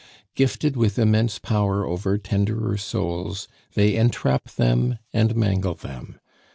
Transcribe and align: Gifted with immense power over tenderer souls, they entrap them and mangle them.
Gifted 0.33 0.75
with 0.75 0.97
immense 0.97 1.37
power 1.37 1.85
over 1.85 2.17
tenderer 2.17 2.75
souls, 2.75 3.47
they 3.75 3.95
entrap 3.95 4.45
them 4.55 4.97
and 5.13 5.35
mangle 5.35 5.75
them. 5.75 6.17